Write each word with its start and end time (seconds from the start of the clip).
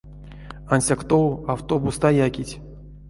Ансяк 0.77 1.01
тов 1.09 1.45
автобуст 1.55 2.03
а 2.09 2.11
якить. 2.25 2.59